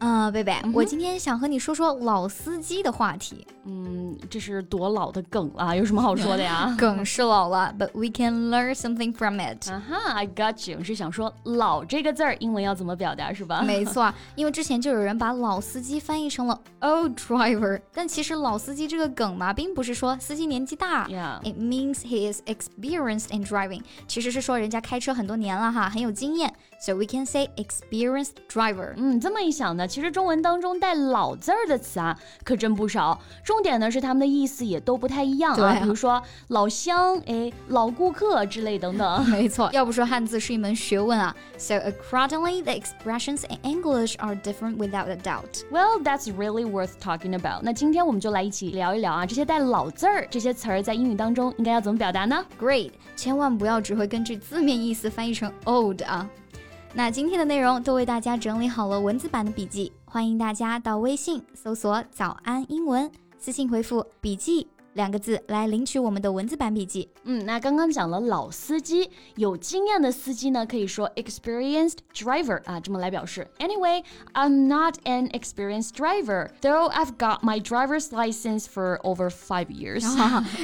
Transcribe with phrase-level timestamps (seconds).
[0.00, 3.46] 啊，贝贝，我今天想和你说说老司机的话题。
[3.66, 6.74] 嗯，这是多老的梗了，有什么好说的呀？
[6.80, 9.70] 梗是老了，but we can learn something from it。
[9.70, 13.60] 啊哈，I got you，是想说“老”这个字儿，英文要怎么表达是吧？
[13.62, 21.04] 没错，因为之前就有人把老司机翻译成了 old driver，但其实老司机这个梗嘛，并不是说司机年纪大
[21.42, 26.50] ，it means he is experienced in driving，其实是说人家开车很多年了哈，很有经验。
[26.80, 28.94] So we can say experienced driver。
[28.96, 33.20] 嗯，这么一想呢，其实中文当中带“老”字儿的词啊，可真不少。
[33.44, 39.26] 重点呢是它们的意思也都不太一样啊，比如说老乡、哎老顾客之类等等。
[39.26, 41.36] 没错，要不说汉字是一门学问啊。
[41.58, 45.62] So accordingly, the expressions in English are different without a doubt.
[45.70, 47.60] Well, that's really worth talking about.
[47.62, 56.26] 那今天我们就来一起聊一聊啊，这些带“老”字儿这些词儿在英语当中应该要怎么表达呢？Great，千万不要只会根据字面意思翻译成 old 啊。
[56.92, 67.08] 那今天的内容都为大家整理好了文字版的笔记，欢迎大家到微信搜索“早安英文”，私信回复“笔记”两个字来领取我们的文字版笔记。
[67.22, 73.46] 嗯，那刚刚讲了老司机，有经验的司机呢，可以说 experienced driver 啊，这么来表示。
[73.60, 74.02] Anyway,
[74.34, 80.02] I'm not an experienced driver, though I've got my driver's license for over five years.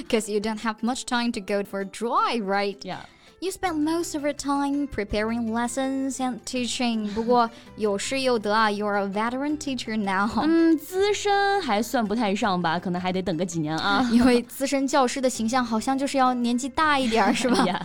[0.03, 2.79] Because you don't have much time to go for a drive, right?
[2.83, 3.05] Yeah.
[3.44, 7.12] You spent most of your time preparing lessons and teaching.
[7.12, 10.30] 不过有失有得啊，You're a veteran teacher now.
[10.44, 14.08] 嗯，资深还算不太上吧，可能还得等个几年啊。
[14.12, 17.66] 因为资深教师的形象好像就是要年纪大一点，是吧？
[17.66, 17.82] Yeah.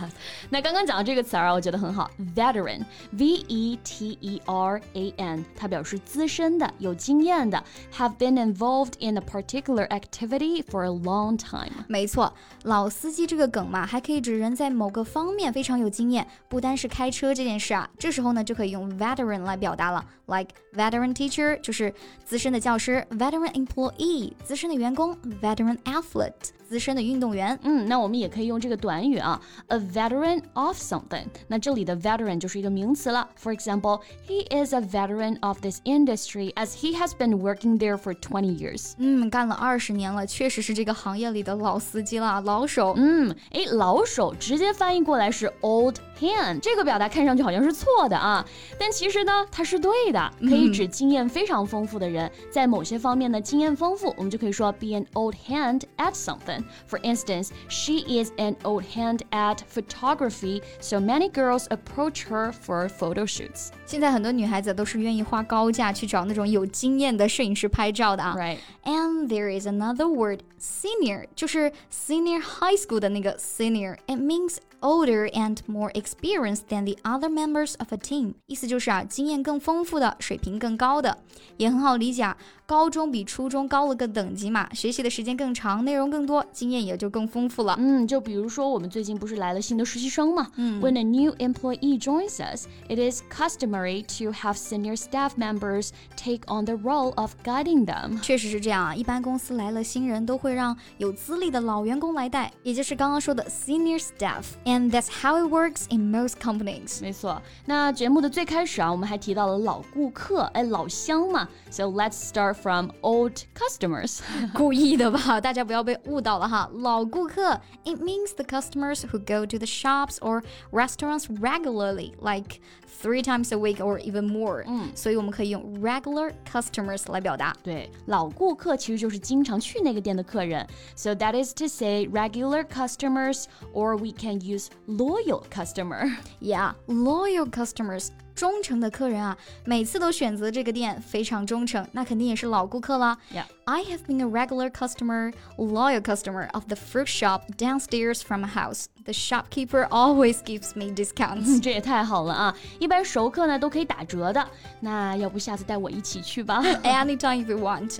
[0.51, 7.63] 那刚刚讲的这个词儿，我觉得很好，veteran，v e t e r a n，它表示资深的、有经验的，
[7.97, 11.83] have been involved in a particular activity for a long time。
[11.87, 12.31] 没错，
[12.61, 15.47] 老司机这个梗嘛，还可以指人在某个方面。
[15.52, 21.92] 非常有经验，不单是开车这件事啊，这时候呢就可以用 veteran 来表达了，like veteran teacher 就是
[22.24, 26.50] 资深的教师，veteran employee 资深的员工，veteran athlete。
[26.71, 31.25] 资深的运动员，嗯，那我们也可以用这个短语啊，a veteran of something。
[31.47, 33.27] 那这里的 veteran 就是一个名词了。
[33.41, 38.13] For example, he is a veteran of this industry as he has been working there for
[38.13, 38.93] twenty years。
[38.97, 42.93] 嗯，干了二十年了，确实是这个行业里的老司机了，老手。
[42.97, 48.45] 嗯，诶，老手直接翻译过来是 old hand，这个表达看上去好像是错的啊，
[48.79, 60.97] 但其实呢，它是对的，可以指经验非常丰富的人，在某些方面的经验丰富，我们就可以说 be an old hand at something。For instance, she is an old hand at photography, so
[60.97, 63.69] many girls approach her for photo shoots.
[63.85, 68.35] 现在很多女孩子都是愿意花高价去找那种有经验的摄影师拍照的啊。
[68.35, 68.57] Right.
[68.83, 73.97] And there is another word, senior，就是 senior high school 的那个 senior.
[74.07, 81.17] It means older and more experienced than the other members of a team，意思就是啊，经验更丰富的，水平更高的，
[81.57, 82.37] 也很好理解啊。
[82.65, 87.77] 高中比初中高了个等级嘛，学习的时间更长，内容更多，经验也就更丰富了。
[87.79, 90.47] 嗯，就比如说我们最近不是来了新的实习生嘛？
[90.57, 96.65] 嗯，When a new employee joins us, it is customary to have senior staff members take on
[96.65, 98.21] the role of guiding them。
[98.21, 107.01] 确实是这样啊，一般公司来了新人都会让有资历的老员工来带，也就是刚刚说的 senior staff。And that's how it works in most companies。
[107.01, 111.47] 没错，那节目的最开始啊，我们还提到了老顾客，哎，老乡嘛。
[111.69, 114.19] So let's start from old customers。
[114.53, 116.69] 故意的吧，大家不要被误导了哈。
[116.73, 122.59] 老顾客，it means the customers who go to the shops or restaurants regularly, like
[123.01, 124.63] three times a week or even more。
[124.67, 127.55] 嗯，所以我们可以用 regular customers 来表达。
[127.61, 130.65] 对，老顾客其实就是经常去那个店的客人。
[130.95, 135.43] So that is to say regular customers, or we can use loyal
[135.82, 136.16] customer.
[136.40, 139.35] Yeah, loyal customers 忠诚的客人啊，
[139.65, 143.17] 每次都选择这个店，非常忠诚，那肯定也是老顾客了。
[143.33, 143.45] Yeah.
[143.65, 148.47] I have been a regular customer, loyal customer of the fruit shop downstairs from my
[148.47, 148.85] house.
[149.05, 151.59] The shopkeeper always gives me discounts.
[151.59, 152.55] 这 也太好了啊！
[152.79, 154.47] 一般熟客呢都可以打折的。
[154.81, 157.97] 那要不下次带我一起去吧 Anytime if you want.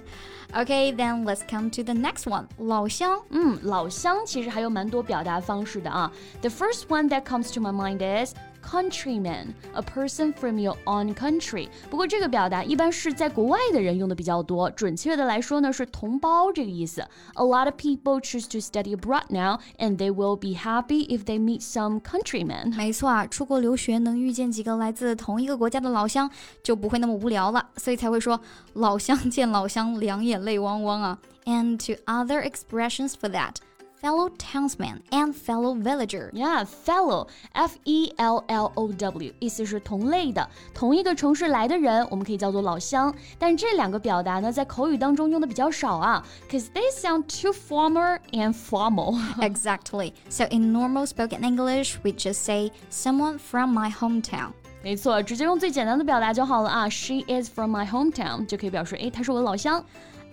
[0.54, 2.46] Okay, then let's come to the next one.
[2.58, 3.20] 老乡。
[3.32, 6.12] 嗯，老乡其实还有蛮多表达方式的啊。
[6.42, 11.69] The first one that comes to my mind is countryman, a person from your own country。
[11.91, 17.03] 不过这个表达一般是在国外的人用的比较多，准确的来说呢是同胞这个意思。
[17.35, 21.39] A lot of people choose two study abroad now, and they will be happy if they
[21.39, 22.75] meet some countrymen。
[22.77, 26.31] 没错啊，出国留学能遇见几个来自同一个国家的老乡，
[26.63, 28.41] 就不会那么无聊了，所以才会说
[28.75, 31.19] 老乡见老乡，两眼泪汪汪啊。
[31.45, 33.57] And to other expressions for that
[34.02, 36.30] fellow townsman and fellow villager.
[36.32, 43.14] Yeah, fellow, F E L L O W，意思是同类的，同一个城市来的人，我们可以叫做老乡。
[43.40, 49.20] 但这两个表达呢，在口语当中用的比较少啊，cause they sound too formal and formal.
[49.40, 50.14] exactly.
[50.30, 54.52] So in normal spoken English, we just say someone from my hometown.
[54.84, 56.88] 没错，直接用最简单的表达就好了啊。
[56.88, 59.84] She is from my hometown，就可以表示，哎，她是我的老乡。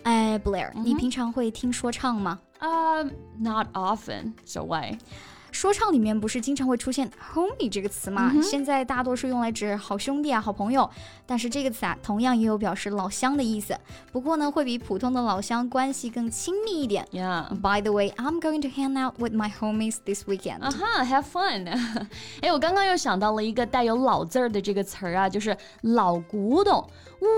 [0.03, 3.10] 哎，Blair，、嗯、你平常会听说唱吗 ？uh,
[3.40, 4.34] not often.
[4.46, 4.98] So why?
[5.52, 8.32] 说唱里面不是经常会出现 homie 这个词吗？
[8.36, 10.88] 嗯、现在大多数用来指好兄弟啊、好朋友，
[11.26, 13.76] 但是这个词啊，同样也有表示老乡的意思。
[14.12, 17.04] 不过呢，会比普通的老乡关系更亲密一点。
[17.12, 17.50] Yeah.
[17.60, 20.62] By the way, I'm going to hang out with my homies this weekend.
[20.62, 21.68] 啊哈、uh-huh,，have fun
[22.42, 26.88] 哎，我刚刚又想到了一个带有“老”字儿的这个词儿啊，就是老古董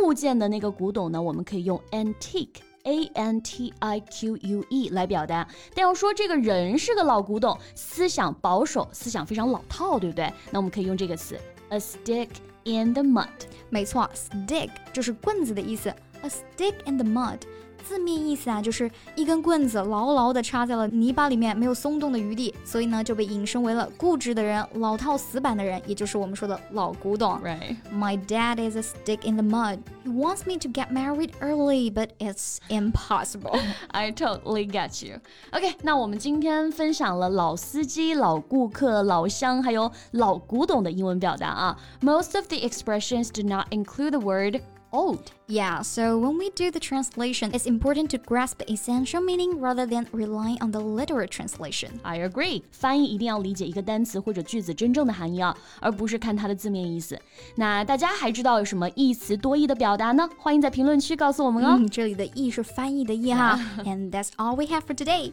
[0.04, 2.60] 物件的那个古董呢，我们可以用 antique。
[2.84, 10.32] A n t i q u e 来表达，但要说这个人是个老古董，思想保守，思想非常老套，对不对？
[10.50, 11.40] 那我们可以用这个词
[11.70, 12.30] ，a stick
[12.64, 13.28] in the mud。
[13.70, 17.39] 没错，stick 就是棍子的意思 ，a stick in the mud。
[17.85, 27.41] 字面意思啊，就是一根棍子牢牢地插在了泥巴里面，没有松动的余地，所以呢就被引申为了固执的人、老套死板的人，也就是我们说的老古董。
[27.41, 27.77] Right.
[27.95, 29.79] My dad is a stick in the mud.
[30.05, 33.57] He wants me to get married early, but it's impossible.
[33.93, 35.21] I totally get you.
[35.53, 41.79] OK，那我们今天分享了老司机、老顾客、老乡，还有老古董的英文表达啊。
[42.01, 44.61] Most of the expressions do not include the word
[44.93, 45.33] old.
[45.47, 49.87] Yeah, so when we do the translation, it's important to grasp the essential meaning rather
[49.87, 52.01] than relying on the literal translation.
[52.03, 52.63] I agree.
[52.73, 57.21] 翻译一定要理解一个单词或者句子真正的含义啊，而不是看它的字面意思。
[57.57, 60.29] 那大家还知道有什么一词多义的表达呢？
[60.39, 61.77] 欢迎在评论区告诉我们哦。
[61.79, 63.61] 嗯、这里的义是翻译的义哈。
[63.85, 65.33] And that's all we have for today.